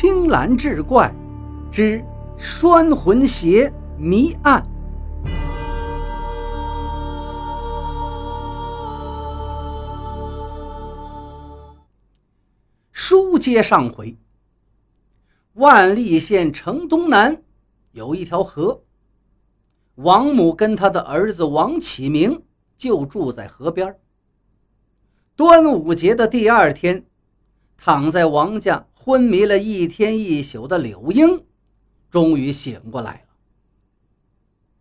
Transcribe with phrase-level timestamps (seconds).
[0.00, 1.12] 青蓝志怪
[1.72, 2.00] 之
[2.36, 4.64] 拴魂邪谜案。
[12.92, 14.16] 书接上回，
[15.54, 17.42] 万历县城东南
[17.90, 18.84] 有一条河，
[19.96, 22.44] 王母跟他的儿子王启明
[22.76, 23.98] 就住在河边。
[25.34, 27.04] 端午节的第二天，
[27.76, 31.42] 躺在王家昏迷了一天一宿的柳英，
[32.10, 33.34] 终于醒过来了。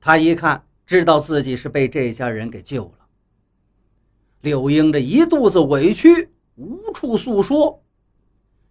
[0.00, 3.06] 他一看，知道自己是被这家人给救了。
[4.40, 7.82] 柳英这一肚子委屈，无处诉说。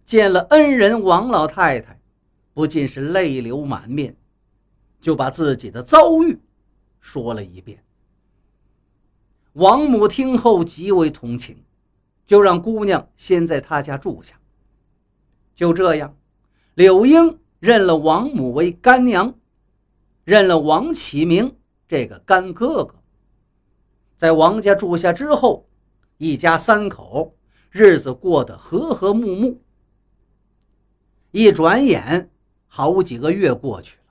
[0.04, 2.00] 见了恩人王老太太，
[2.52, 4.16] 不禁是泪流满面，
[5.00, 6.36] 就把自己的遭遇
[6.98, 7.80] 说了一遍。
[9.52, 11.62] 王母听后极为同情，
[12.26, 14.34] 就让姑娘先在他家住下。
[15.54, 16.16] 就这样，
[16.74, 19.38] 柳英认了王母为干娘，
[20.24, 21.56] 认了王启明
[21.86, 22.96] 这个干哥哥。
[24.16, 25.68] 在王家住下之后，
[26.18, 27.36] 一家三口
[27.70, 29.60] 日子过得和和睦睦。
[31.30, 32.30] 一转眼，
[32.66, 34.02] 好几个月过去了。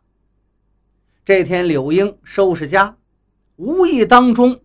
[1.25, 2.97] 这天，柳英收拾家，
[3.55, 4.61] 无意当中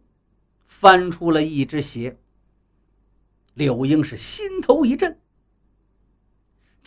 [0.67, 2.19] 翻出了一只鞋。
[3.55, 5.19] 柳英是心头一震，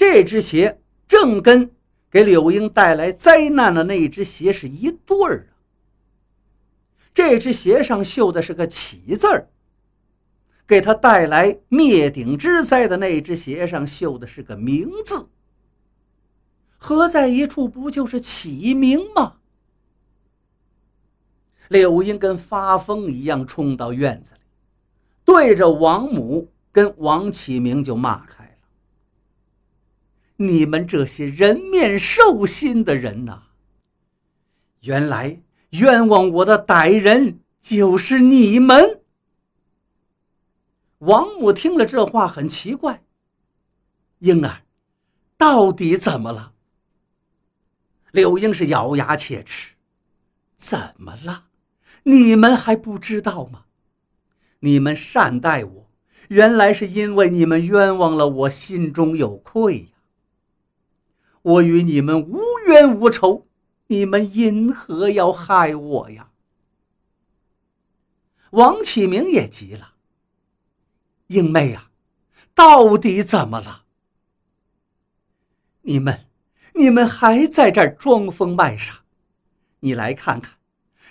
[0.02, 1.70] 这只鞋正跟
[2.10, 5.62] 给柳英带来灾难的那只鞋是一对儿啊。
[7.14, 9.50] 这只鞋上绣的是个“启”字儿，
[10.66, 15.30] 给他带来灭顶之灾的那只鞋上绣的是个“名”字。
[16.80, 19.36] 合在一处，不就是启名吗？
[21.68, 24.40] 柳英跟发疯一样冲到院子里，
[25.24, 28.41] 对着王母跟王启明就骂开
[30.42, 33.44] ：“你们这些人面兽心的人呐！
[34.82, 39.02] 原来冤枉我的歹人就是你们！”
[41.00, 43.04] 王母听了这话，很奇怪
[44.20, 44.64] ：“英儿，
[45.38, 46.54] 到底怎么了？”
[48.12, 49.72] 柳英是咬牙切齿
[50.58, 51.46] ：“怎么了？
[52.04, 53.66] 你们还不知道吗？
[54.60, 55.92] 你们善待我，
[56.28, 59.91] 原来是因为你们冤枉了我，心中有愧呀。
[61.42, 63.48] 我与你们无冤无仇，
[63.88, 66.32] 你们因何要害我呀？”
[68.52, 69.94] 王启明也急了
[71.28, 71.92] ：“英妹啊，
[72.54, 73.86] 到底怎么了？
[75.82, 76.26] 你们？”
[76.74, 79.04] 你们还在这儿装疯卖傻？
[79.82, 80.58] 你来看看，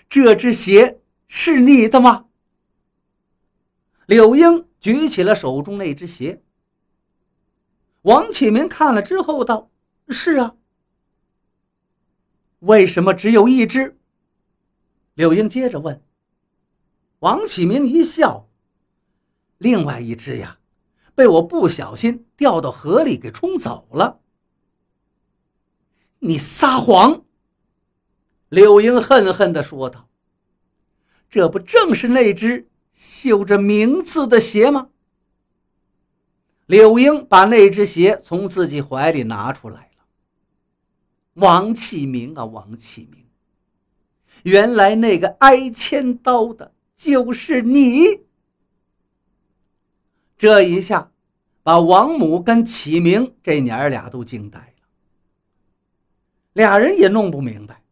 [0.09, 2.29] 这只鞋是你的吗？
[4.07, 6.43] 柳英举起了手中那只鞋。
[8.03, 9.70] 王启明看了之后道
[10.13, 10.57] ：“是啊。”
[12.61, 13.99] 为什么只有一只？
[15.15, 16.03] 柳英接着问。
[17.21, 18.49] 王启明一笑
[19.59, 20.59] ：“另外一只呀，
[21.15, 24.21] 被我不小心掉到河里给冲走了。”
[26.21, 27.25] 你撒谎！
[28.49, 30.09] 柳英恨恨地说道
[31.31, 34.91] ：“这不正是那只绣着名字的鞋吗？”
[36.67, 39.90] 柳英把那只鞋从自己怀里拿出来。
[41.41, 43.25] 王启明啊，王启明，
[44.45, 48.21] 原来那个挨千刀的就是你！
[50.37, 51.11] 这一下，
[51.63, 54.67] 把王母跟启明这娘儿俩都惊呆了。
[56.53, 57.83] 俩人也弄不明白，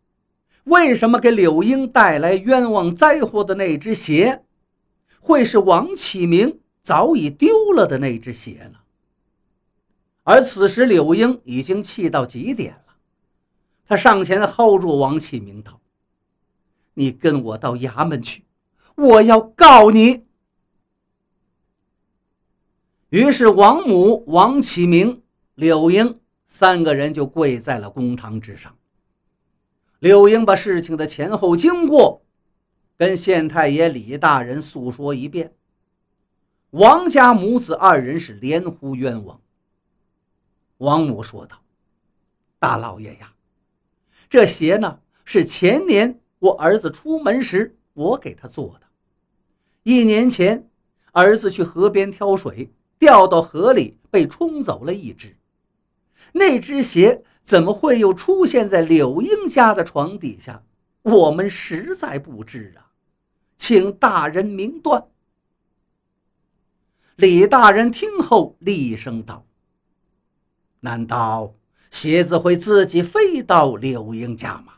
[0.64, 4.44] 为什么给柳英带来冤枉灾祸的那只鞋，
[5.20, 8.78] 会是王启明早已丢了的那只鞋呢？
[10.24, 12.87] 而此时柳英已经气到极点了，
[13.88, 15.80] 他上前薅住王启明道
[16.94, 18.44] ：“你跟我到衙门去，
[18.94, 20.26] 我要告你。”
[23.08, 25.22] 于是王母、王启明、
[25.54, 26.20] 柳英。
[26.50, 28.74] 三个人就跪在了公堂之上。
[29.98, 32.22] 柳英把事情的前后经过
[32.96, 35.54] 跟县太爷李大人诉说一遍。
[36.70, 39.42] 王家母子二人是连呼冤枉。
[40.78, 41.62] 王母说道
[42.58, 43.34] ：“大老爷呀，
[44.28, 48.86] 这鞋呢是前年我儿子出门时我给他做的。
[49.82, 50.68] 一年前，
[51.12, 55.36] 儿子去河边挑水，掉到河里被冲走了一只。”
[56.32, 60.62] 那只鞋怎么会又出现在柳英家的床底下？
[61.02, 62.92] 我们实在不知啊，
[63.56, 65.06] 请大人明断。
[67.16, 69.46] 李大人听后厉声道
[70.80, 71.54] ：“难道
[71.90, 74.74] 鞋子会自己飞到柳英家吗？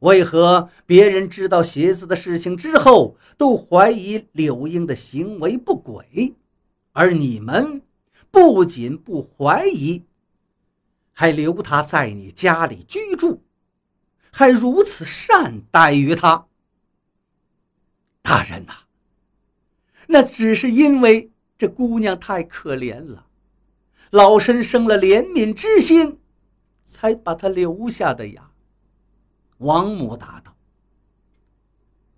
[0.00, 6.34] 为何别人知道鞋子的事情之后，都怀疑柳英的行为不轨，
[6.92, 7.82] 而你们
[8.30, 10.04] 不仅不怀疑，
[11.12, 13.42] 还留他在你家里居住，
[14.30, 16.46] 还如此善待于他？
[18.22, 18.74] 大人呐，
[20.08, 23.25] 那只是因为这姑娘太可怜了，
[24.10, 26.18] 老身生了怜悯之心，
[26.84, 28.50] 才把他留下的呀。
[29.58, 30.56] 王母答道：“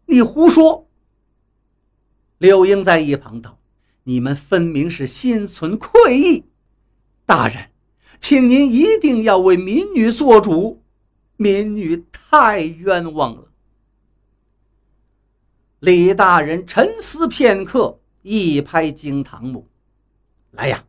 [0.07, 0.89] 你胡说！”
[2.39, 3.59] 柳英在一旁道
[4.05, 6.45] ：“你们分明是心存愧意，
[7.25, 7.71] 大人，
[8.21, 10.83] 请您一定要为民女做主，
[11.37, 13.53] 民女太冤枉了。”
[15.81, 19.69] 李大人沉思片刻，一拍惊堂木
[20.51, 20.85] ：“来呀，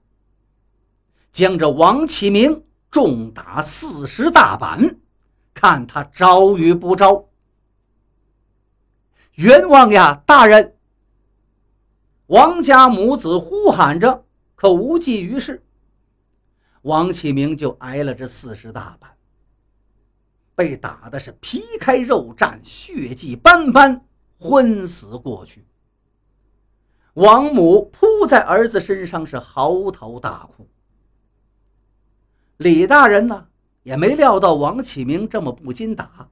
[1.40, 5.00] 将这王启明重打四十大板！”
[5.56, 7.30] 看他招与不招！
[9.36, 10.76] 冤枉呀，大人！
[12.28, 14.26] 王家母子呼喊着，
[14.56, 15.66] 可无济于事。
[16.84, 19.12] 王启明就挨了这四十大板，
[20.56, 24.06] 被打的是皮开肉绽，血迹斑斑，
[24.38, 25.66] 昏死过去。
[27.16, 30.66] 王母扑在儿子身上是嚎啕大哭。
[32.60, 33.48] 李大人呢？
[33.84, 36.30] 也没料到王启明这么不禁打，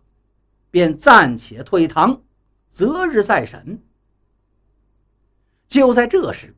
[0.69, 2.21] 便暂且退堂，
[2.69, 3.81] 择日再审。
[5.69, 6.53] 就在这时，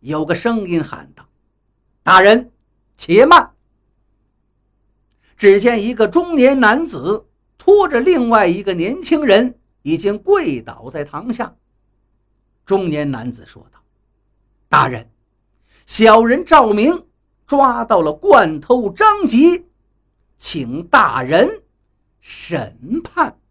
[0.00, 1.28] 有个声音喊道
[2.02, 2.50] ：“大人，
[2.96, 3.52] 且慢！”
[5.36, 7.28] 只见一个中年男子
[7.58, 11.54] 拖着另外一个年轻人，已经跪倒在堂下。
[12.64, 13.78] 中年男子说道
[14.70, 15.10] ：“大人，
[15.84, 17.06] 小人赵明
[17.52, 19.66] 抓到了惯偷张吉。”
[20.40, 21.64] 请大人
[22.18, 23.41] 审判。